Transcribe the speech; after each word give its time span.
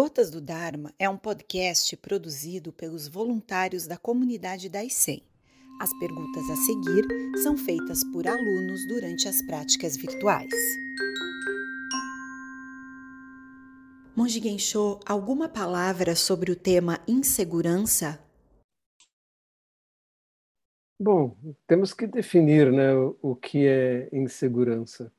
Gotas 0.00 0.30
do 0.30 0.40
Dharma 0.40 0.94
é 0.96 1.10
um 1.10 1.16
podcast 1.16 1.96
produzido 1.96 2.72
pelos 2.72 3.08
voluntários 3.08 3.84
da 3.84 3.96
comunidade 3.96 4.68
da 4.68 4.84
ICEM. 4.84 5.24
As 5.80 5.92
perguntas 5.98 6.48
a 6.48 6.54
seguir 6.54 7.04
são 7.42 7.56
feitas 7.58 8.04
por 8.12 8.28
alunos 8.28 8.86
durante 8.86 9.26
as 9.26 9.42
práticas 9.42 9.96
virtuais. 9.96 10.54
Monge 14.14 14.40
Gensho, 14.40 15.00
alguma 15.04 15.48
palavra 15.48 16.14
sobre 16.14 16.52
o 16.52 16.56
tema 16.56 17.00
insegurança? 17.08 18.24
Bom, 20.96 21.36
temos 21.66 21.92
que 21.92 22.06
definir 22.06 22.70
né, 22.70 22.94
o 23.20 23.34
que 23.34 23.66
é 23.66 24.08
insegurança. 24.12 25.12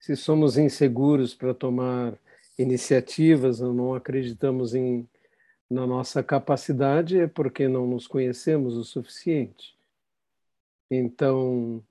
Se 0.00 0.16
somos 0.16 0.56
inseguros 0.56 1.34
para 1.34 1.52
tomar 1.52 2.18
iniciativas, 2.58 3.60
não 3.60 3.94
acreditamos 3.94 4.74
em, 4.74 5.08
na 5.70 5.86
nossa 5.86 6.22
capacidade, 6.22 7.18
é 7.18 7.26
porque 7.26 7.68
não 7.68 7.86
nos 7.86 8.06
conhecemos 8.06 8.76
o 8.76 8.84
suficiente. 8.84 9.76
Então, 10.90 11.82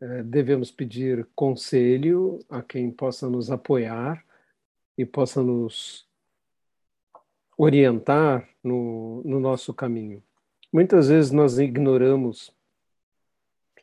é, 0.00 0.22
devemos 0.22 0.70
pedir 0.70 1.26
conselho 1.34 2.40
a 2.50 2.60
quem 2.60 2.90
possa 2.90 3.28
nos 3.28 3.50
apoiar 3.50 4.24
e 4.98 5.06
possa 5.06 5.42
nos 5.42 6.06
orientar 7.56 8.48
no, 8.62 9.22
no 9.24 9.38
nosso 9.38 9.72
caminho. 9.72 10.22
Muitas 10.72 11.08
vezes 11.08 11.30
nós 11.30 11.58
ignoramos 11.58 12.52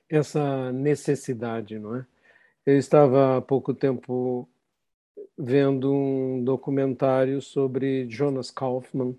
essa 0.10 0.72
necessidade, 0.72 1.78
não 1.80 1.96
é? 1.96 2.06
Eu 2.66 2.78
estava 2.78 3.38
há 3.38 3.42
pouco 3.42 3.74
tempo 3.74 4.48
vendo 5.42 5.94
um 5.94 6.44
documentário 6.44 7.42
sobre 7.42 8.10
Jonas 8.10 8.52
Kaufmann, 8.52 9.18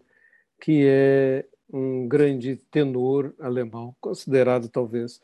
que 0.60 0.84
é 0.86 1.48
um 1.72 2.06
grande 2.06 2.56
tenor 2.70 3.34
alemão, 3.40 3.96
considerado 3.98 4.68
talvez 4.68 5.18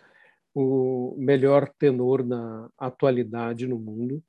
o 0.54 1.14
melhor 1.18 1.68
tenor 1.78 2.24
na 2.24 2.70
atualidade 2.78 3.66
no 3.66 3.78
mundo, 3.78 4.24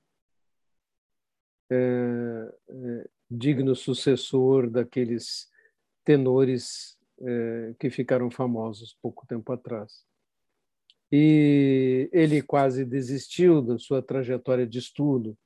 é, 1.72 2.54
é, 2.68 3.10
digno 3.32 3.74
sucessor 3.74 4.70
daqueles 4.70 5.50
tenores 6.04 6.98
é, 7.22 7.76
que 7.80 7.90
ficaram 7.90 8.30
famosos 8.30 8.98
pouco 9.02 9.26
tempo 9.26 9.54
atrás. 9.54 10.06
E 11.10 12.10
ele 12.12 12.42
quase 12.42 12.84
desistiu 12.84 13.62
da 13.62 13.78
sua 13.78 14.02
trajetória 14.02 14.68
de 14.68 14.80
estudo 14.80 15.38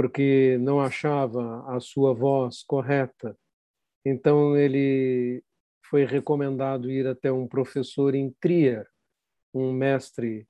porque 0.00 0.56
não 0.56 0.80
achava 0.80 1.62
a 1.76 1.78
sua 1.78 2.14
voz 2.14 2.62
correta. 2.62 3.38
Então 4.02 4.56
ele 4.56 5.44
foi 5.84 6.06
recomendado 6.06 6.90
ir 6.90 7.06
até 7.06 7.30
um 7.30 7.46
professor 7.46 8.14
em 8.14 8.30
Trier, 8.40 8.88
um 9.52 9.74
mestre. 9.74 10.48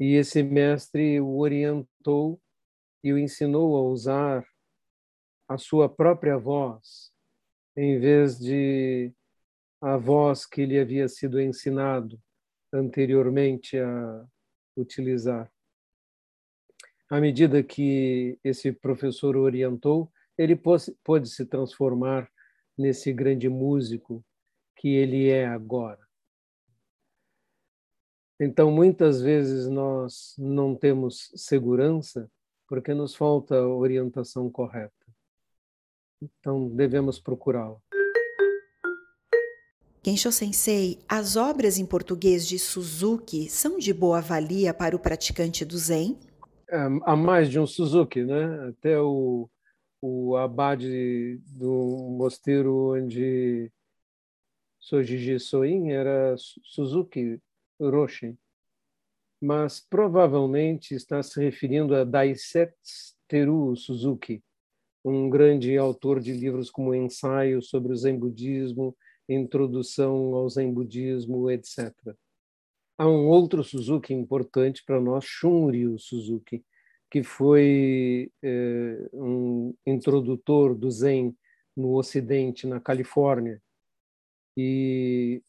E 0.00 0.14
esse 0.14 0.42
mestre 0.42 1.20
o 1.20 1.36
orientou 1.36 2.40
e 3.02 3.12
o 3.12 3.18
ensinou 3.18 3.76
a 3.76 3.82
usar 3.82 4.48
a 5.46 5.58
sua 5.58 5.86
própria 5.86 6.38
voz, 6.38 7.12
em 7.76 7.98
vez 7.98 8.38
de 8.38 9.12
a 9.78 9.98
voz 9.98 10.46
que 10.46 10.64
lhe 10.64 10.80
havia 10.80 11.06
sido 11.06 11.38
ensinado 11.38 12.18
anteriormente 12.72 13.78
a 13.78 14.26
utilizar 14.74 15.52
à 17.10 17.20
medida 17.20 17.62
que 17.62 18.38
esse 18.42 18.72
professor 18.72 19.36
orientou, 19.36 20.10
ele 20.36 20.56
pôde 20.56 21.28
se 21.28 21.46
transformar 21.46 22.28
nesse 22.76 23.12
grande 23.12 23.48
músico 23.48 24.24
que 24.76 24.88
ele 24.88 25.28
é 25.28 25.46
agora. 25.46 26.00
Então, 28.40 28.70
muitas 28.70 29.20
vezes 29.20 29.68
nós 29.68 30.34
não 30.36 30.74
temos 30.74 31.30
segurança 31.36 32.28
porque 32.66 32.92
nos 32.92 33.14
falta 33.14 33.56
a 33.56 33.68
orientação 33.68 34.50
correta. 34.50 34.92
Então, 36.20 36.68
devemos 36.68 37.20
procurá-la. 37.20 37.78
Gensho 40.02 40.32
Sensei, 40.32 40.98
as 41.08 41.36
obras 41.36 41.78
em 41.78 41.86
português 41.86 42.46
de 42.46 42.58
Suzuki 42.58 43.48
são 43.48 43.78
de 43.78 43.92
boa 43.94 44.20
valia 44.20 44.74
para 44.74 44.96
o 44.96 44.98
praticante 44.98 45.64
do 45.64 45.78
Zen? 45.78 46.18
Há 47.04 47.16
mais 47.16 47.50
de 47.50 47.58
um 47.58 47.66
Suzuki, 47.66 48.22
né? 48.22 48.68
Até 48.68 49.00
o, 49.00 49.48
o 50.00 50.36
abade 50.36 51.38
do 51.46 52.14
mosteiro 52.18 52.94
onde 52.94 53.70
Sojiji 54.80 55.40
Soin 55.40 55.90
era 55.90 56.34
Suzuki 56.36 57.40
Roshin. 57.80 58.36
Mas 59.40 59.80
provavelmente 59.80 60.94
está 60.94 61.22
se 61.22 61.40
referindo 61.40 61.94
a 61.94 62.04
Daisetsu 62.04 63.14
Teru 63.26 63.74
Suzuki, 63.76 64.42
um 65.04 65.28
grande 65.28 65.76
autor 65.76 66.20
de 66.20 66.32
livros 66.32 66.70
como 66.70 66.94
Ensaio 66.94 67.62
sobre 67.62 67.92
o 67.92 67.96
Zen 67.96 68.18
Budismo, 68.18 68.96
Introdução 69.28 70.34
ao 70.34 70.48
Zen 70.48 70.72
Budismo, 70.72 71.50
etc. 71.50 71.92
Há 72.96 73.08
um 73.08 73.26
outro 73.26 73.64
Suzuki 73.64 74.14
importante 74.14 74.84
para 74.86 75.00
nós, 75.00 75.24
Shunryu 75.24 75.98
Suzuki, 75.98 76.64
que 77.10 77.22
foi 77.22 78.30
é, 78.42 79.08
um 79.12 79.74
introdutor 79.84 80.74
do 80.76 80.90
Zen 80.90 81.36
no 81.76 81.96
Ocidente, 81.96 82.66
na 82.66 82.80
Califórnia, 82.80 83.60
e 84.56 85.42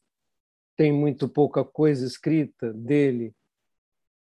tem 0.76 0.92
muito 0.92 1.30
pouca 1.30 1.64
coisa 1.64 2.06
escrita 2.06 2.74
dele, 2.74 3.34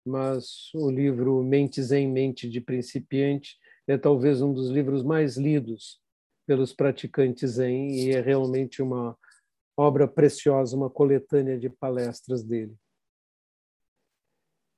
mas 0.05 0.73
o 0.73 0.91
livro 0.91 1.41
Mente 1.43 1.81
Zen, 1.81 2.11
Mente 2.11 2.49
de 2.49 2.59
Principiante 2.59 3.57
é 3.87 3.97
talvez 3.97 4.41
um 4.41 4.53
dos 4.53 4.69
livros 4.69 5.01
mais 5.01 5.37
lidos 5.37 6.01
pelos 6.45 6.73
praticantes 6.73 7.51
Zen 7.51 7.89
e 7.91 8.11
é 8.11 8.19
realmente 8.19 8.81
uma 8.81 9.17
obra 9.77 10.07
preciosa, 10.07 10.75
uma 10.75 10.89
coletânea 10.89 11.57
de 11.57 11.69
palestras 11.69 12.43
dele. 12.43 12.75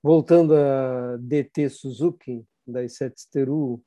Voltando 0.07 0.55
a 0.55 1.17
DT 1.17 1.67
Suzuki, 1.67 2.45
da 2.63 2.83
Isetsuteru, 2.83 3.83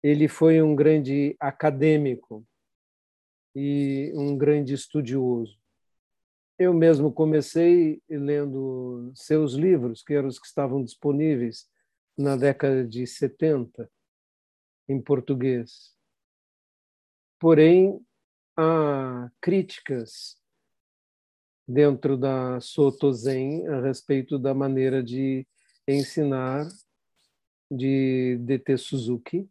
ele 0.00 0.28
foi 0.28 0.62
um 0.62 0.76
grande 0.76 1.34
acadêmico 1.40 2.46
e 3.56 4.12
um 4.14 4.38
grande 4.38 4.72
estudioso. 4.72 5.58
Eu 6.56 6.72
mesmo 6.72 7.12
comecei 7.12 8.00
lendo 8.08 9.10
seus 9.16 9.54
livros, 9.54 10.00
que 10.00 10.14
eram 10.14 10.28
os 10.28 10.38
que 10.38 10.46
estavam 10.46 10.84
disponíveis 10.84 11.68
na 12.16 12.36
década 12.36 12.86
de 12.86 13.04
70, 13.04 13.90
em 14.88 15.02
português. 15.02 15.92
Porém, 17.40 18.00
há 18.56 19.28
críticas 19.40 20.40
dentro 21.66 22.16
da 22.16 22.60
Soto 22.60 23.12
Zen 23.12 23.66
a 23.68 23.80
respeito 23.80 24.38
da 24.38 24.52
maneira 24.52 25.02
de 25.02 25.46
ensinar 25.88 26.66
de 27.70 28.38
DT 28.40 28.76
Suzuki, 28.76 29.48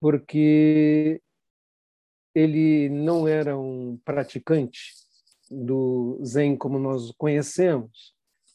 porque 0.00 1.20
ele 2.34 2.88
não 2.88 3.28
era 3.28 3.58
um 3.58 3.98
praticante 4.04 4.94
do 5.50 6.18
Zen 6.24 6.56
como 6.56 6.78
nós 6.78 7.10
o 7.10 7.14
conhecemos, 7.14 8.14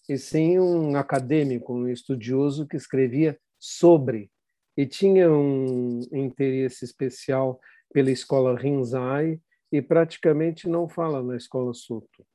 e 0.09 0.17
sim 0.17 0.57
um 0.57 0.95
acadêmico, 0.95 1.73
um 1.73 1.87
estudioso 1.87 2.65
que 2.65 2.77
escrevia 2.77 3.37
sobre 3.59 4.31
e 4.75 4.85
tinha 4.85 5.31
um 5.31 6.01
interesse 6.13 6.85
especial 6.85 7.59
pela 7.91 8.11
escola 8.11 8.57
Rinzai 8.57 9.39
e 9.71 9.81
praticamente 9.81 10.69
não 10.69 10.87
fala 10.87 11.21
na 11.23 11.35
escola 11.35 11.73
Soto. 11.73 12.25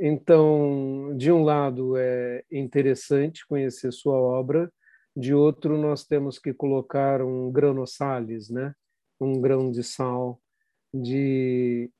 Então, 0.00 1.16
de 1.16 1.32
um 1.32 1.42
lado, 1.42 1.96
é 1.96 2.44
interessante 2.50 3.46
conhecer 3.46 3.92
sua 3.92 4.16
obra, 4.16 4.72
de 5.16 5.34
outro, 5.34 5.76
nós 5.76 6.04
temos 6.04 6.38
que 6.38 6.54
colocar 6.54 7.20
um 7.22 7.50
granossales, 7.50 8.48
né? 8.48 8.72
um 9.20 9.40
grão 9.40 9.72
de 9.72 9.82
sal 9.82 10.40
de 10.94 11.90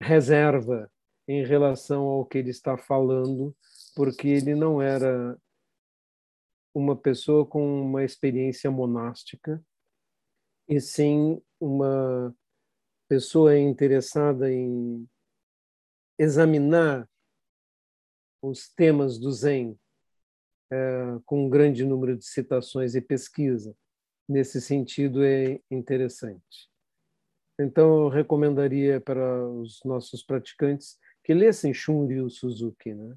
reserva 0.00 0.90
em 1.28 1.44
relação 1.44 2.02
ao 2.04 2.24
que 2.24 2.38
ele 2.38 2.50
está 2.50 2.78
falando, 2.78 3.54
porque 3.94 4.28
ele 4.28 4.54
não 4.54 4.80
era 4.80 5.38
uma 6.74 6.96
pessoa 6.96 7.44
com 7.44 7.82
uma 7.82 8.04
experiência 8.04 8.70
monástica, 8.70 9.62
e 10.68 10.80
sim 10.80 11.40
uma 11.60 12.34
pessoa 13.08 13.58
interessada 13.58 14.50
em 14.50 15.06
examinar 16.18 17.08
os 18.42 18.68
temas 18.68 19.18
do 19.18 19.30
Zen 19.32 19.78
é, 20.70 21.18
com 21.24 21.46
um 21.46 21.48
grande 21.48 21.84
número 21.84 22.16
de 22.16 22.24
citações 22.24 22.94
e 22.94 23.00
pesquisa. 23.00 23.76
Nesse 24.28 24.60
sentido, 24.60 25.24
é 25.24 25.60
interessante. 25.70 26.68
Então, 27.58 28.04
eu 28.04 28.08
recomendaria 28.08 29.00
para 29.00 29.48
os 29.48 29.80
nossos 29.84 30.22
praticantes 30.22 30.98
que 31.24 31.32
lessem 31.32 31.72
Shunryu 31.72 32.28
Suzuki, 32.28 32.94
né? 32.94 33.16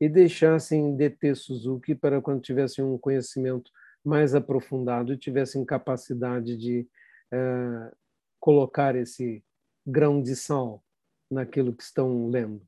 E 0.00 0.08
deixassem 0.08 0.96
DT 0.96 1.34
Suzuki 1.34 1.94
para 1.94 2.22
quando 2.22 2.40
tivessem 2.40 2.82
um 2.82 2.96
conhecimento 2.96 3.70
mais 4.02 4.34
aprofundado 4.34 5.12
e 5.12 5.18
tivessem 5.18 5.64
capacidade 5.64 6.56
de 6.56 6.88
é, 7.30 7.92
colocar 8.40 8.96
esse 8.96 9.44
grão 9.86 10.22
de 10.22 10.34
sal 10.34 10.82
naquilo 11.30 11.72
que 11.72 11.82
estão 11.82 12.28
lendo. 12.28 12.60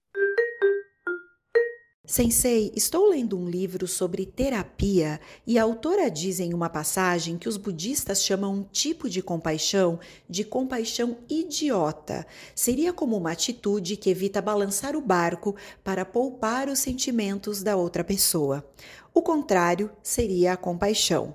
Sensei, 2.04 2.72
estou 2.74 3.08
lendo 3.08 3.38
um 3.38 3.48
livro 3.48 3.86
sobre 3.86 4.26
terapia 4.26 5.20
e 5.46 5.56
a 5.56 5.62
autora 5.62 6.10
diz 6.10 6.40
em 6.40 6.52
uma 6.52 6.68
passagem 6.68 7.38
que 7.38 7.48
os 7.48 7.56
budistas 7.56 8.24
chamam 8.24 8.54
um 8.54 8.62
tipo 8.64 9.08
de 9.08 9.22
compaixão 9.22 10.00
de 10.28 10.42
compaixão 10.42 11.18
idiota. 11.30 12.26
Seria 12.56 12.92
como 12.92 13.16
uma 13.16 13.30
atitude 13.30 13.96
que 13.96 14.10
evita 14.10 14.42
balançar 14.42 14.96
o 14.96 15.00
barco 15.00 15.54
para 15.84 16.04
poupar 16.04 16.68
os 16.68 16.80
sentimentos 16.80 17.62
da 17.62 17.76
outra 17.76 18.02
pessoa. 18.02 18.68
O 19.14 19.20
contrário 19.20 19.90
seria 20.02 20.54
a 20.54 20.56
compaixão. 20.56 21.34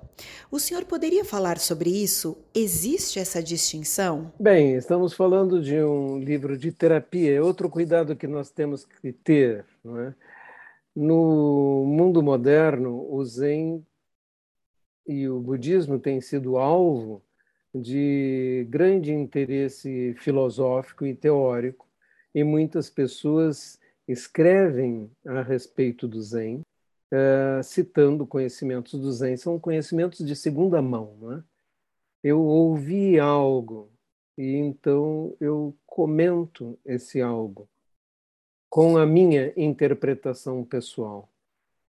O 0.50 0.58
senhor 0.58 0.84
poderia 0.84 1.24
falar 1.24 1.58
sobre 1.58 1.90
isso? 1.90 2.36
Existe 2.52 3.20
essa 3.20 3.40
distinção? 3.40 4.32
Bem, 4.38 4.74
estamos 4.74 5.12
falando 5.12 5.62
de 5.62 5.80
um 5.80 6.18
livro 6.18 6.58
de 6.58 6.72
terapia. 6.72 7.36
É 7.36 7.40
outro 7.40 7.70
cuidado 7.70 8.16
que 8.16 8.26
nós 8.26 8.50
temos 8.50 8.84
que 8.84 9.12
ter, 9.12 9.64
não 9.84 10.00
é? 10.00 10.14
No 10.94 11.84
mundo 11.86 12.20
moderno, 12.20 13.06
o 13.08 13.24
Zen 13.24 13.86
e 15.06 15.28
o 15.28 15.38
budismo 15.38 16.00
têm 16.00 16.20
sido 16.20 16.58
alvo 16.58 17.22
de 17.72 18.66
grande 18.68 19.12
interesse 19.12 20.14
filosófico 20.18 21.06
e 21.06 21.14
teórico, 21.14 21.86
e 22.34 22.42
muitas 22.42 22.90
pessoas 22.90 23.78
escrevem 24.08 25.08
a 25.24 25.42
respeito 25.42 26.08
do 26.08 26.20
Zen, 26.20 26.62
uh, 27.12 27.62
citando 27.62 28.26
conhecimentos 28.26 28.98
do 28.98 29.12
Zen. 29.12 29.36
São 29.36 29.58
conhecimentos 29.58 30.24
de 30.26 30.34
segunda 30.34 30.80
mão. 30.82 31.16
Né? 31.20 31.42
Eu 32.22 32.40
ouvi 32.42 33.18
algo 33.18 33.90
e 34.36 34.56
então 34.56 35.34
eu 35.40 35.74
comento 35.86 36.78
esse 36.84 37.20
algo 37.20 37.68
com 38.70 38.96
a 38.96 39.06
minha 39.06 39.52
interpretação 39.56 40.64
pessoal. 40.64 41.28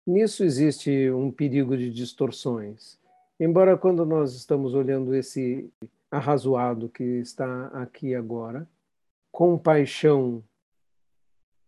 Nisso 0.07 0.43
existe 0.43 1.11
um 1.11 1.29
perigo 1.29 1.77
de 1.77 1.91
distorções. 1.91 2.97
Embora 3.39 3.77
quando 3.77 4.05
nós 4.05 4.33
estamos 4.33 4.73
olhando 4.73 5.13
esse 5.13 5.69
arrazoado 6.09 6.89
que 6.89 7.03
está 7.03 7.67
aqui 7.67 8.15
agora, 8.15 8.67
compaixão, 9.31 10.43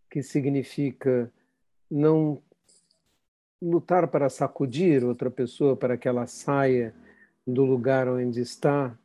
que 0.10 0.24
significa 0.24 1.32
não 1.90 2.42
lutar 3.62 4.08
para 4.08 4.30
sacudir 4.30 5.04
outra 5.04 5.30
pessoa 5.30 5.76
para 5.76 5.98
que 5.98 6.08
ela 6.08 6.26
saia 6.26 6.94
do 7.46 7.64
lugar 7.64 8.08
onde 8.08 8.42
está, 8.42 8.98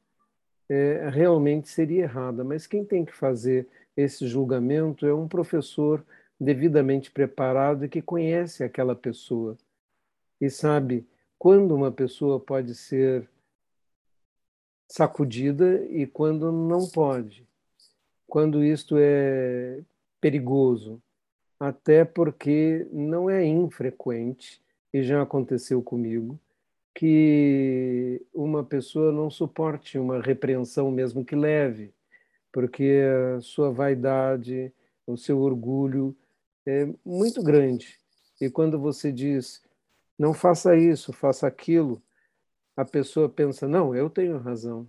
é, 0.68 1.08
realmente 1.10 1.68
seria 1.68 2.04
errada. 2.04 2.42
Mas 2.42 2.66
quem 2.66 2.84
tem 2.84 3.04
que 3.04 3.12
fazer 3.14 3.68
esse 3.96 4.26
julgamento 4.26 5.06
é 5.06 5.14
um 5.14 5.28
professor 5.28 6.04
devidamente 6.38 7.10
preparado 7.10 7.84
e 7.84 7.88
que 7.88 8.02
conhece 8.02 8.62
aquela 8.62 8.94
pessoa 8.94 9.56
e 10.40 10.50
sabe 10.50 11.06
quando 11.38 11.74
uma 11.74 11.90
pessoa 11.90 12.38
pode 12.38 12.74
ser 12.74 13.28
sacudida 14.86 15.84
e 15.86 16.06
quando 16.06 16.52
não 16.52 16.86
pode. 16.88 17.46
Quando 18.26 18.62
isto 18.62 18.96
é 18.98 19.82
perigoso, 20.20 21.02
até 21.58 22.04
porque 22.04 22.86
não 22.92 23.28
é 23.30 23.44
infrequente, 23.44 24.62
e 24.92 25.02
já 25.02 25.22
aconteceu 25.22 25.82
comigo, 25.82 26.38
que 26.94 28.24
uma 28.32 28.64
pessoa 28.64 29.12
não 29.12 29.30
suporte 29.30 29.98
uma 29.98 30.20
repreensão, 30.20 30.90
mesmo 30.90 31.24
que 31.24 31.36
leve, 31.36 31.92
porque 32.50 33.02
a 33.36 33.40
sua 33.42 33.70
vaidade, 33.70 34.72
o 35.06 35.16
seu 35.16 35.38
orgulho 35.40 36.16
é 36.64 36.88
muito 37.04 37.42
grande. 37.42 37.98
E 38.40 38.48
quando 38.48 38.78
você 38.78 39.12
diz, 39.12 39.62
não 40.18 40.32
faça 40.32 40.74
isso, 40.74 41.12
faça 41.12 41.46
aquilo, 41.46 42.02
a 42.74 42.84
pessoa 42.84 43.28
pensa, 43.28 43.68
não, 43.68 43.94
eu 43.94 44.08
tenho 44.08 44.38
razão. 44.38 44.88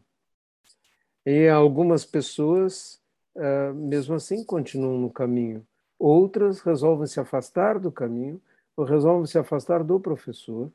E 1.26 1.50
algumas 1.50 2.06
pessoas, 2.06 3.02
ah, 3.36 3.74
mesmo 3.74 4.16
assim, 4.16 4.46
continuam 4.46 4.98
no 4.98 5.10
caminho. 5.10 5.68
Outras 6.00 6.62
resolvem 6.62 7.08
se 7.08 7.20
afastar 7.20 7.80
do 7.80 7.92
caminho 7.92 8.42
ou 8.76 8.86
resolvem 8.86 9.26
se 9.26 9.38
afastar 9.38 9.84
do 9.84 10.00
professor, 10.00 10.72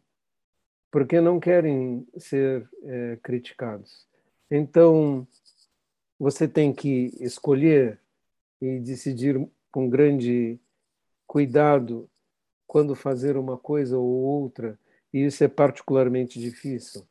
porque 0.90 1.20
não 1.20 1.38
querem 1.38 2.06
ser 2.19 2.69
é, 2.82 3.19
criticados. 3.22 4.06
Então, 4.50 5.26
você 6.19 6.46
tem 6.46 6.72
que 6.72 7.12
escolher 7.20 7.98
e 8.60 8.78
decidir 8.80 9.48
com 9.70 9.88
grande 9.88 10.60
cuidado 11.26 12.08
quando 12.66 12.94
fazer 12.94 13.36
uma 13.36 13.56
coisa 13.56 13.98
ou 13.98 14.06
outra, 14.06 14.78
e 15.12 15.24
isso 15.24 15.42
é 15.44 15.48
particularmente 15.48 16.40
difícil. 16.40 17.06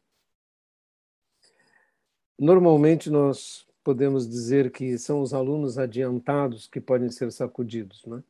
Normalmente 2.37 3.09
nós 3.09 3.67
podemos 3.83 4.27
dizer 4.29 4.71
que 4.71 4.97
são 4.97 5.21
os 5.21 5.33
alunos 5.33 5.77
adiantados 5.77 6.67
que 6.67 6.79
podem 6.79 7.09
ser 7.09 7.31
sacudidos, 7.31 8.05
né? 8.05 8.23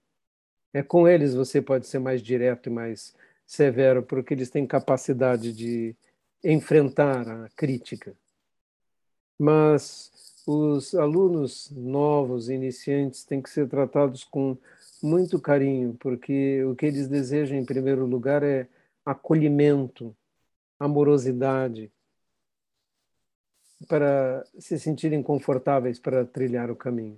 É 0.74 0.82
com 0.82 1.08
eles 1.08 1.34
você 1.34 1.62
pode 1.62 1.88
ser 1.88 2.00
mais 2.00 2.22
direto 2.22 2.68
e 2.68 2.72
mais 2.72 3.14
severo, 3.46 4.02
porque 4.04 4.34
eles 4.34 4.50
têm 4.50 4.66
capacidade 4.66 5.52
de 5.52 5.96
enfrentar 6.44 7.28
a 7.28 7.50
crítica. 7.50 8.16
Mas 9.38 10.12
os 10.48 10.96
alunos 10.96 11.70
novos, 11.72 12.50
iniciantes, 12.50 13.26
têm 13.26 13.42
que 13.42 13.50
ser 13.50 13.68
tratados 13.68 14.24
com 14.24 14.58
muito 15.04 15.40
carinho, 15.40 15.96
porque 16.00 16.64
o 16.64 16.76
que 16.76 16.86
eles 16.86 17.08
desejam, 17.08 17.58
em 17.58 17.66
primeiro 17.66 18.06
lugar, 18.06 18.44
é 18.44 18.68
acolhimento, 19.06 20.16
amorosidade, 20.80 21.92
para 23.88 24.46
se 24.58 24.80
sentirem 24.80 25.22
confortáveis 25.24 26.00
para 26.00 26.26
trilhar 26.26 26.70
o 26.70 26.76
caminho. 26.76 27.18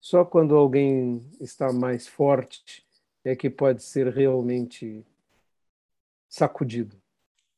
Só 0.00 0.24
quando 0.24 0.54
alguém 0.54 1.24
está 1.40 1.72
mais 1.72 2.06
forte 2.06 2.86
é 3.24 3.34
que 3.34 3.50
pode 3.50 3.82
ser 3.82 4.08
realmente 4.08 5.04
sacudido. 6.28 6.96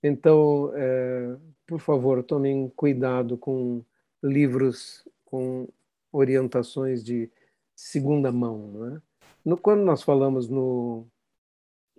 Então, 0.03 0.73
é, 0.75 1.37
por 1.67 1.81
favor, 1.81 2.23
tomem 2.23 2.69
cuidado 2.75 3.37
com 3.37 3.85
livros 4.23 5.07
com 5.25 5.69
orientações 6.13 7.05
de 7.05 7.31
segunda 7.75 8.33
mão. 8.33 8.97
É? 8.97 9.01
no, 9.45 9.57
quando 9.57 9.83
nós 9.83 10.03
falamos 10.03 10.49
no 10.49 11.07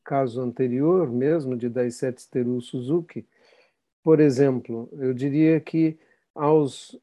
caso 0.03 0.41
anterior 0.41 1.09
mesmo, 1.09 1.55
de 1.55 1.69
Daisetsu 1.69 2.29
Teru 2.29 2.59
Suzuki, 2.61 3.25
por 4.03 4.19
exemplo, 4.19 4.89
eu 4.93 5.13
diria 5.13 5.59
que 5.59 5.97
aos 6.35 6.97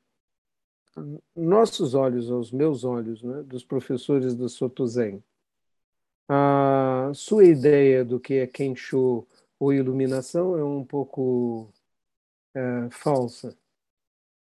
nossos 1.34 1.94
olhos, 1.94 2.30
aos 2.30 2.50
meus 2.50 2.84
olhos, 2.84 3.22
né, 3.22 3.42
dos 3.42 3.64
professores 3.64 4.34
do 4.34 4.48
Soto 4.48 4.86
Zen, 4.86 5.22
a 6.28 7.10
sua 7.14 7.44
ideia 7.44 8.04
do 8.04 8.20
que 8.20 8.34
é 8.34 8.46
Kensho 8.46 9.26
ou 9.58 9.72
iluminação 9.72 10.58
é 10.58 10.64
um 10.64 10.84
pouco 10.84 11.72
é, 12.54 12.88
falsa 12.90 13.56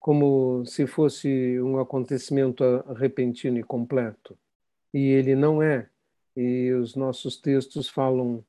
como 0.07 0.65
se 0.65 0.87
fosse 0.87 1.59
um 1.59 1.79
acontecimento 1.79 2.63
repentino 2.93 3.57
e 3.59 3.63
completo. 3.63 4.37
E 4.93 4.99
ele 4.99 5.35
não 5.35 5.61
é. 5.61 5.89
E 6.33 6.71
os 6.71 6.95
nossos 6.95 7.35
textos 7.35 7.89
falam 7.89 8.41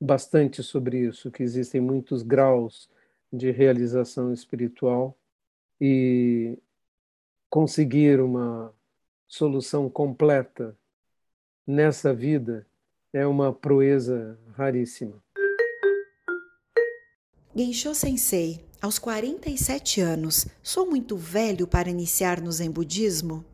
bastante 0.00 0.60
sobre 0.60 1.06
isso, 1.06 1.30
que 1.30 1.44
existem 1.44 1.80
muitos 1.80 2.22
graus 2.22 2.90
de 3.32 3.52
realização 3.52 4.32
espiritual 4.32 5.16
e 5.80 6.58
conseguir 7.50 8.20
uma 8.20 8.74
solução 9.26 9.88
completa 9.88 10.76
nessa 11.66 12.14
vida 12.14 12.66
é 13.12 13.26
uma 13.26 13.52
proeza 13.52 14.38
raríssima. 14.52 15.22
Gensho 17.54 17.94
Sensei, 17.94 18.64
aos 18.82 18.98
47 18.98 20.00
anos, 20.00 20.48
sou 20.62 20.86
muito 20.86 21.16
velho 21.16 21.66
para 21.66 21.88
iniciar 21.88 22.40
no 22.40 22.50
Zen 22.50 22.70
budismo? 22.70 23.44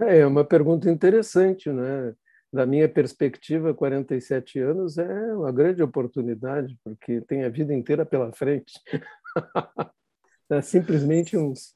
É, 0.00 0.18
é 0.20 0.26
uma 0.26 0.44
pergunta 0.44 0.88
interessante, 0.88 1.68
né? 1.70 2.14
da 2.52 2.66
minha 2.66 2.88
perspectiva, 2.88 3.72
47 3.72 4.58
anos 4.58 4.98
é 4.98 5.34
uma 5.34 5.50
grande 5.50 5.82
oportunidade, 5.82 6.78
porque 6.84 7.22
tem 7.22 7.44
a 7.44 7.48
vida 7.48 7.72
inteira 7.72 8.04
pela 8.04 8.30
frente. 8.32 8.74
é 10.50 10.60
simplesmente 10.60 11.36
uns 11.36 11.74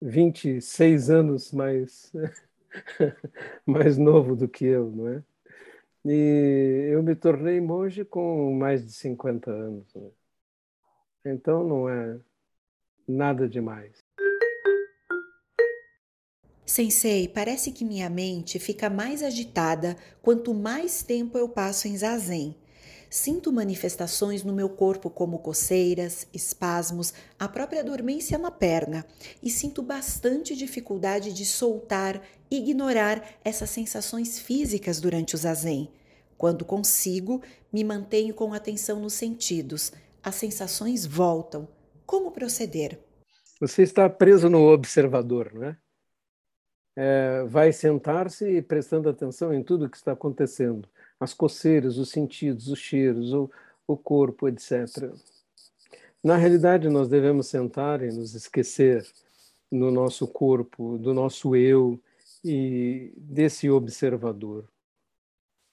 26 0.00 1.10
anos 1.10 1.52
mais, 1.52 2.12
mais 3.66 3.96
novo 3.96 4.36
do 4.36 4.48
que 4.48 4.64
eu, 4.64 4.90
não 4.90 5.08
é? 5.08 5.22
E 6.06 6.90
eu 6.92 7.02
me 7.02 7.14
tornei 7.16 7.60
monge 7.60 8.04
com 8.04 8.52
mais 8.54 8.84
de 8.84 8.92
50 8.92 9.50
anos. 9.50 9.94
Né? 9.94 10.10
Então 11.24 11.66
não 11.66 11.88
é 11.88 12.20
nada 13.08 13.48
demais. 13.48 14.04
Sensei, 16.66 17.28
parece 17.28 17.70
que 17.72 17.84
minha 17.84 18.10
mente 18.10 18.58
fica 18.58 18.90
mais 18.90 19.22
agitada 19.22 19.96
quanto 20.20 20.54
mais 20.54 21.02
tempo 21.02 21.38
eu 21.38 21.48
passo 21.48 21.88
em 21.88 21.96
zazen. 21.96 22.56
Sinto 23.14 23.52
manifestações 23.52 24.42
no 24.42 24.52
meu 24.52 24.68
corpo 24.68 25.08
como 25.08 25.38
coceiras, 25.38 26.26
espasmos, 26.34 27.14
a 27.38 27.46
própria 27.46 27.84
dormência 27.84 28.36
na 28.36 28.50
perna 28.50 29.06
e 29.40 29.48
sinto 29.48 29.84
bastante 29.84 30.56
dificuldade 30.56 31.32
de 31.32 31.46
soltar, 31.46 32.20
ignorar 32.50 33.24
essas 33.44 33.70
sensações 33.70 34.40
físicas 34.40 35.00
durante 35.00 35.36
o 35.36 35.38
zazen. 35.38 35.92
Quando 36.36 36.64
consigo, 36.64 37.40
me 37.72 37.84
mantenho 37.84 38.34
com 38.34 38.52
atenção 38.52 38.98
nos 38.98 39.12
sentidos. 39.12 39.92
As 40.20 40.34
sensações 40.34 41.06
voltam. 41.06 41.68
Como 42.04 42.32
proceder? 42.32 42.98
Você 43.60 43.84
está 43.84 44.10
preso 44.10 44.50
no 44.50 44.72
observador, 44.72 45.54
não 45.54 45.62
é? 45.62 45.76
é 46.96 47.44
vai 47.44 47.72
sentar-se 47.72 48.60
prestando 48.62 49.08
atenção 49.08 49.54
em 49.54 49.62
tudo 49.62 49.88
que 49.88 49.96
está 49.96 50.10
acontecendo 50.10 50.88
as 51.24 51.34
coceiras, 51.34 51.96
os 51.98 52.10
sentidos, 52.10 52.68
os 52.68 52.78
cheiros, 52.78 53.32
o, 53.32 53.50
o 53.86 53.96
corpo, 53.96 54.48
etc. 54.48 55.12
Na 56.22 56.36
realidade, 56.36 56.88
nós 56.88 57.08
devemos 57.08 57.48
sentar 57.48 58.02
e 58.02 58.12
nos 58.12 58.34
esquecer 58.34 59.06
no 59.70 59.90
nosso 59.90 60.28
corpo, 60.28 60.98
do 60.98 61.12
nosso 61.12 61.56
eu 61.56 62.00
e 62.44 63.12
desse 63.16 63.68
observador. 63.68 64.68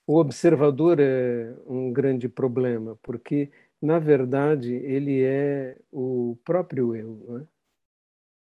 O 0.08 0.18
observador 0.18 1.00
é 1.00 1.54
um 1.68 1.92
grande 1.94 2.28
problema, 2.28 2.98
porque, 3.04 3.52
na 3.82 4.00
verdade, 4.00 4.74
ele 4.74 5.22
é 5.22 5.78
o 5.92 6.38
próprio 6.44 6.96
eu. 6.96 7.14
Né? 7.28 7.48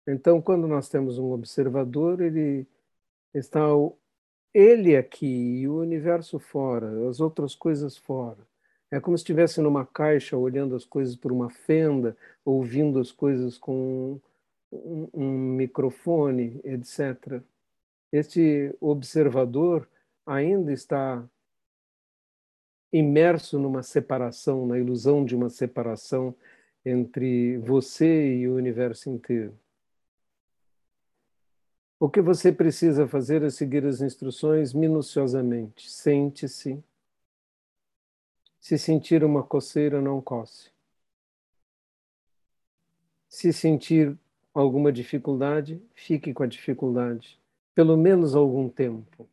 Então, 0.07 0.41
quando 0.41 0.67
nós 0.67 0.89
temos 0.89 1.19
um 1.19 1.33
observador, 1.33 2.21
ele 2.21 2.67
está 3.35 3.67
ele 4.53 4.97
aqui 4.97 5.27
e 5.61 5.69
o 5.69 5.79
universo 5.79 6.39
fora, 6.39 7.09
as 7.09 7.21
outras 7.21 7.55
coisas 7.55 7.97
fora. 7.97 8.39
É 8.91 8.99
como 8.99 9.17
se 9.17 9.23
estivesse 9.23 9.61
numa 9.61 9.85
caixa 9.85 10.37
olhando 10.37 10.75
as 10.75 10.85
coisas 10.85 11.15
por 11.15 11.31
uma 11.31 11.51
fenda, 11.51 12.17
ouvindo 12.45 12.99
as 12.99 13.13
coisas 13.13 13.59
com 13.59 14.19
um, 14.73 15.09
um 15.13 15.31
microfone, 15.57 16.61
etc. 16.65 17.43
Este 18.11 18.75
observador 18.81 19.87
ainda 20.27 20.73
está 20.73 21.23
imerso 22.93 23.59
numa 23.59 23.83
separação, 23.83 24.67
na 24.67 24.79
ilusão 24.79 25.25
de 25.25 25.37
uma 25.37 25.51
separação 25.51 26.35
entre 26.85 27.59
você 27.59 28.37
e 28.37 28.49
o 28.49 28.57
universo 28.57 29.11
inteiro. 29.11 29.55
O 32.01 32.09
que 32.09 32.21
você 32.21 32.53
precisa 32.53 33.09
fazer 33.09 33.43
é 33.43 33.51
seguir 33.51 33.85
as 33.85 34.01
instruções 34.01 34.73
minuciosamente. 34.73 35.91
Sente-se. 35.91 36.83
Se 38.61 38.79
sentir 38.79 39.25
uma 39.25 39.43
coceira, 39.43 40.01
não 40.01 40.21
coce. 40.21 40.71
Se 43.29 43.53
sentir 43.53 44.17
alguma 44.55 44.93
dificuldade, 44.93 45.83
fique 45.95 46.33
com 46.33 46.45
a 46.45 46.47
dificuldade, 46.47 47.39
pelo 47.75 47.97
menos 47.97 48.35
algum 48.35 48.69
tempo. 48.69 49.29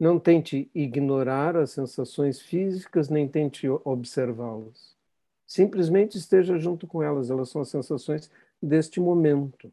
Não 0.00 0.18
tente 0.18 0.70
ignorar 0.74 1.54
as 1.56 1.70
sensações 1.70 2.40
físicas, 2.40 3.10
nem 3.10 3.28
tente 3.28 3.68
observá-las. 3.68 4.96
Simplesmente 5.46 6.16
esteja 6.16 6.58
junto 6.58 6.86
com 6.86 7.02
elas, 7.02 7.30
elas 7.30 7.50
são 7.50 7.60
as 7.60 7.68
sensações 7.68 8.30
deste 8.60 9.00
momento. 9.00 9.70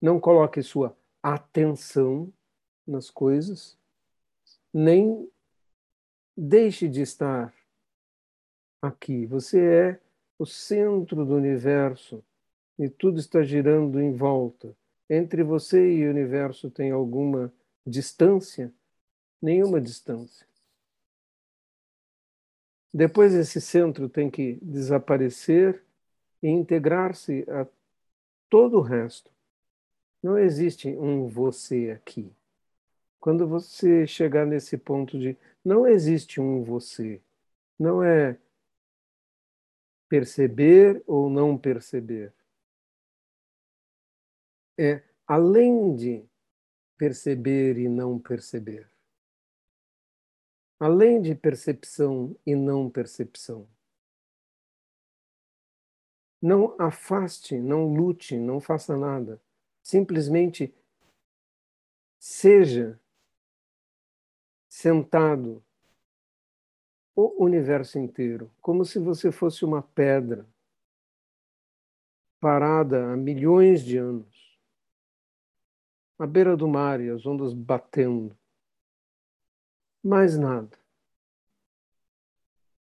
Não 0.00 0.20
coloque 0.20 0.62
sua 0.62 0.96
atenção 1.22 2.32
nas 2.86 3.10
coisas, 3.10 3.78
nem 4.72 5.30
deixe 6.36 6.88
de 6.88 7.00
estar 7.00 7.54
aqui. 8.82 9.24
Você 9.26 9.60
é 9.60 10.00
o 10.38 10.44
centro 10.44 11.24
do 11.24 11.34
universo 11.34 12.22
e 12.78 12.88
tudo 12.88 13.18
está 13.18 13.42
girando 13.42 14.00
em 14.00 14.12
volta. 14.12 14.76
Entre 15.08 15.42
você 15.42 15.94
e 15.94 16.06
o 16.06 16.10
universo 16.10 16.70
tem 16.70 16.90
alguma 16.90 17.52
distância? 17.86 18.72
Nenhuma 19.40 19.80
distância. 19.80 20.46
Depois 22.92 23.34
esse 23.34 23.60
centro 23.60 24.08
tem 24.08 24.30
que 24.30 24.58
desaparecer 24.62 25.82
e 26.42 26.48
integrar-se 26.48 27.44
a 27.48 27.66
todo 28.48 28.78
o 28.78 28.82
resto. 28.82 29.33
Não 30.24 30.38
existe 30.38 30.88
um 30.88 31.28
você 31.28 31.90
aqui. 31.90 32.34
Quando 33.20 33.46
você 33.46 34.06
chegar 34.06 34.46
nesse 34.46 34.78
ponto 34.78 35.18
de 35.18 35.36
não 35.62 35.86
existe 35.86 36.40
um 36.40 36.64
você, 36.64 37.20
não 37.78 38.02
é 38.02 38.40
perceber 40.08 41.04
ou 41.06 41.28
não 41.28 41.58
perceber. 41.58 42.32
É 44.78 45.02
além 45.26 45.94
de 45.94 46.26
perceber 46.96 47.76
e 47.76 47.86
não 47.86 48.18
perceber. 48.18 48.90
Além 50.80 51.20
de 51.20 51.34
percepção 51.34 52.34
e 52.46 52.54
não 52.54 52.88
percepção. 52.88 53.68
Não 56.40 56.74
afaste, 56.80 57.58
não 57.58 57.92
lute, 57.94 58.38
não 58.38 58.58
faça 58.58 58.96
nada 58.96 59.38
simplesmente 59.84 60.74
seja 62.18 62.98
sentado 64.66 65.62
o 67.14 67.44
universo 67.44 67.98
inteiro, 67.98 68.50
como 68.60 68.84
se 68.84 68.98
você 68.98 69.30
fosse 69.30 69.64
uma 69.64 69.82
pedra 69.82 70.48
parada 72.40 73.12
há 73.12 73.16
milhões 73.16 73.84
de 73.84 73.98
anos, 73.98 74.58
à 76.18 76.26
beira 76.26 76.56
do 76.56 76.66
mar 76.66 77.00
e 77.00 77.10
as 77.10 77.24
ondas 77.26 77.52
batendo. 77.52 78.36
Mais 80.02 80.36
nada. 80.36 80.76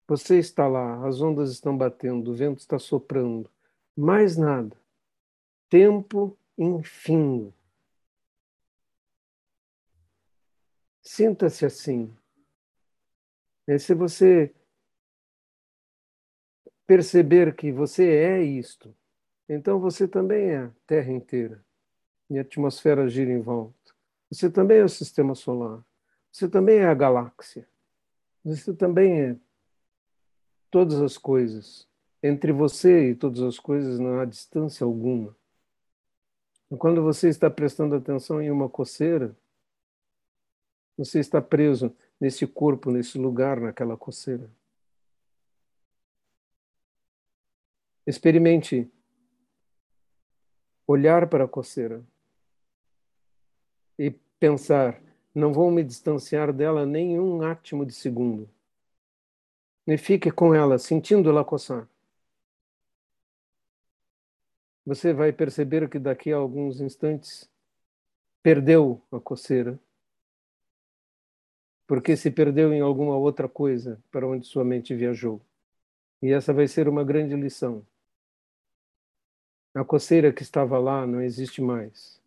Você 0.06 0.38
está 0.38 0.68
lá, 0.68 1.06
as 1.06 1.20
ondas 1.20 1.50
estão 1.50 1.76
batendo, 1.76 2.30
o 2.30 2.34
vento 2.34 2.58
está 2.58 2.78
soprando. 2.78 3.50
Mais 3.96 4.36
nada. 4.36 4.76
Tempo 5.68 6.36
enfim. 6.60 7.52
Sinta-se 11.02 11.64
assim. 11.64 12.14
E 13.66 13.78
se 13.78 13.94
você 13.94 14.54
perceber 16.86 17.56
que 17.56 17.72
você 17.72 18.04
é 18.04 18.42
isto, 18.42 18.94
então 19.48 19.80
você 19.80 20.06
também 20.06 20.50
é 20.50 20.70
Terra 20.86 21.10
inteira. 21.10 21.64
E 22.28 22.38
a 22.38 22.42
atmosfera 22.42 23.08
gira 23.08 23.30
em 23.30 23.40
volta. 23.40 23.94
Você 24.30 24.50
também 24.50 24.78
é 24.78 24.84
o 24.84 24.88
sistema 24.88 25.34
solar. 25.34 25.84
Você 26.30 26.48
também 26.48 26.78
é 26.78 26.86
a 26.86 26.94
galáxia. 26.94 27.66
Você 28.44 28.74
também 28.74 29.22
é 29.22 29.36
todas 30.70 31.00
as 31.00 31.16
coisas. 31.16 31.88
Entre 32.22 32.52
você 32.52 33.10
e 33.10 33.14
todas 33.14 33.40
as 33.40 33.58
coisas 33.58 33.98
não 33.98 34.20
há 34.20 34.24
distância 34.24 34.84
alguma. 34.84 35.34
Quando 36.78 37.02
você 37.02 37.28
está 37.28 37.50
prestando 37.50 37.96
atenção 37.96 38.40
em 38.40 38.48
uma 38.50 38.68
coceira, 38.68 39.36
você 40.96 41.18
está 41.18 41.42
preso 41.42 41.94
nesse 42.20 42.46
corpo, 42.46 42.92
nesse 42.92 43.18
lugar, 43.18 43.60
naquela 43.60 43.96
coceira. 43.96 44.48
Experimente 48.06 48.88
olhar 50.86 51.28
para 51.28 51.44
a 51.44 51.48
coceira 51.48 52.04
e 53.98 54.12
pensar: 54.38 55.02
não 55.34 55.52
vou 55.52 55.72
me 55.72 55.82
distanciar 55.82 56.52
dela 56.52 56.86
nem 56.86 57.18
um 57.18 57.42
átimo 57.42 57.84
de 57.84 57.92
segundo. 57.92 58.48
E 59.88 59.98
fique 59.98 60.30
com 60.30 60.54
ela, 60.54 60.78
sentindo 60.78 61.28
ela 61.28 61.44
coçar 61.44 61.89
você 64.90 65.12
vai 65.12 65.32
perceber 65.32 65.88
que 65.88 66.00
daqui 66.00 66.32
a 66.32 66.36
alguns 66.36 66.80
instantes 66.80 67.48
perdeu 68.42 69.00
a 69.12 69.20
coceira 69.20 69.78
porque 71.86 72.16
se 72.16 72.28
perdeu 72.28 72.72
em 72.72 72.80
alguma 72.80 73.16
outra 73.16 73.48
coisa 73.48 74.02
para 74.10 74.26
onde 74.26 74.48
sua 74.48 74.64
mente 74.64 74.92
viajou. 74.92 75.40
E 76.20 76.32
essa 76.32 76.52
vai 76.52 76.66
ser 76.66 76.88
uma 76.88 77.04
grande 77.04 77.36
lição. 77.36 77.86
A 79.72 79.84
coceira 79.84 80.32
que 80.32 80.42
estava 80.42 80.76
lá 80.76 81.06
não 81.06 81.22
existe 81.22 81.62
mais. 81.62 82.20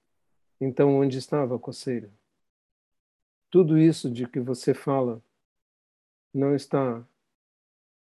Então, 0.58 0.96
onde 0.96 1.18
estava 1.18 1.58
a 1.58 1.60
coceira? 1.60 2.10
Tudo 3.50 3.78
isso 3.78 4.10
de 4.10 4.26
que 4.26 4.40
você 4.40 4.74
fala 4.74 5.22
não 6.34 6.56
está 6.56 7.06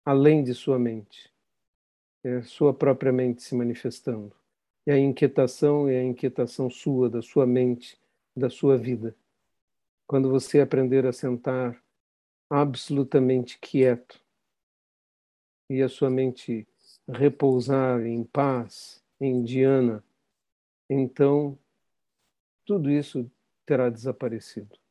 além 0.05 0.45
de 0.45 0.55
sua 0.55 0.79
mente. 0.79 1.33
É 2.23 2.43
sua 2.43 2.73
própria 2.73 3.11
mente 3.11 3.43
se 3.43 3.57
manifestando. 3.57 4.41
E 4.87 4.91
a 4.91 4.99
inquietação 4.99 5.89
é 5.89 6.01
a 6.01 6.05
inquietação 6.05 6.69
sua, 6.69 7.09
da 7.09 7.23
sua 7.23 7.47
mente, 7.47 8.01
da 8.37 8.51
sua 8.51 8.77
vida. 8.77 9.17
Quando 10.07 10.29
você 10.29 10.61
aprender 10.61 11.07
a 11.07 11.13
sentar 11.13 11.81
absolutamente 12.51 13.59
quieto 13.59 14.21
e 15.71 15.81
a 15.81 15.89
sua 15.89 16.11
mente 16.11 16.67
repousar 17.09 18.05
em 18.05 18.25
paz, 18.25 19.03
em 19.21 19.43
Diana, 19.43 20.05
então 20.91 21.59
tudo 22.67 22.91
isso 22.91 23.31
terá 23.65 23.89
desaparecido. 23.89 24.82